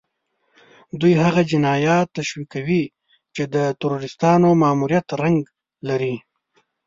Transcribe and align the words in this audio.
دوی 0.99 1.13
هغه 1.23 1.41
جنايات 1.51 2.07
تشويقوي 2.17 2.83
چې 3.35 3.43
د 3.53 3.55
تروريستانو 3.79 4.49
ماموريت 4.61 5.07
رنګ 5.21 5.39
لري. 5.87 6.15